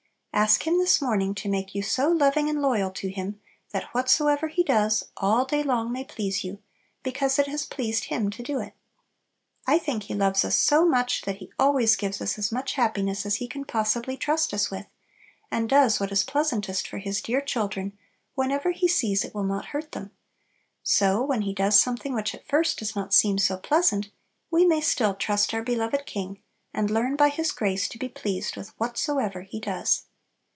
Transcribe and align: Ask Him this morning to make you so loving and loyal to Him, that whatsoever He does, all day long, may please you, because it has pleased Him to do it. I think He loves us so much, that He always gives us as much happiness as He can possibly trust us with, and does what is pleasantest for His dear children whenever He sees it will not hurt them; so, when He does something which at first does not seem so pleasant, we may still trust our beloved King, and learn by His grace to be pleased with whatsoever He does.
Ask 0.33 0.65
Him 0.65 0.77
this 0.79 1.01
morning 1.01 1.35
to 1.35 1.49
make 1.49 1.75
you 1.75 1.83
so 1.83 2.07
loving 2.09 2.47
and 2.49 2.61
loyal 2.61 2.89
to 2.91 3.09
Him, 3.09 3.39
that 3.71 3.93
whatsoever 3.93 4.47
He 4.47 4.63
does, 4.63 5.03
all 5.17 5.43
day 5.45 5.61
long, 5.61 5.91
may 5.91 6.05
please 6.05 6.41
you, 6.43 6.59
because 7.03 7.37
it 7.37 7.47
has 7.47 7.65
pleased 7.65 8.05
Him 8.05 8.29
to 8.31 8.41
do 8.41 8.59
it. 8.61 8.73
I 9.67 9.77
think 9.77 10.03
He 10.03 10.15
loves 10.15 10.45
us 10.45 10.55
so 10.55 10.85
much, 10.87 11.23
that 11.23 11.37
He 11.37 11.51
always 11.59 11.97
gives 11.97 12.21
us 12.21 12.37
as 12.39 12.49
much 12.51 12.73
happiness 12.73 13.25
as 13.25 13.35
He 13.35 13.47
can 13.47 13.65
possibly 13.65 14.15
trust 14.17 14.53
us 14.53 14.71
with, 14.71 14.85
and 15.51 15.67
does 15.69 15.99
what 15.99 16.13
is 16.13 16.23
pleasantest 16.23 16.87
for 16.87 16.97
His 16.99 17.21
dear 17.21 17.41
children 17.41 17.95
whenever 18.33 18.71
He 18.71 18.87
sees 18.87 19.23
it 19.25 19.35
will 19.35 19.43
not 19.43 19.65
hurt 19.67 19.91
them; 19.91 20.11
so, 20.81 21.21
when 21.21 21.41
He 21.41 21.53
does 21.53 21.77
something 21.79 22.13
which 22.13 22.33
at 22.33 22.47
first 22.47 22.79
does 22.79 22.95
not 22.95 23.13
seem 23.13 23.37
so 23.37 23.57
pleasant, 23.57 24.09
we 24.49 24.65
may 24.65 24.79
still 24.79 25.13
trust 25.13 25.53
our 25.53 25.61
beloved 25.61 26.05
King, 26.05 26.41
and 26.73 26.89
learn 26.89 27.17
by 27.17 27.27
His 27.29 27.51
grace 27.51 27.89
to 27.89 27.99
be 27.99 28.07
pleased 28.09 28.55
with 28.55 28.69
whatsoever 28.79 29.41
He 29.41 29.59
does. 29.59 30.03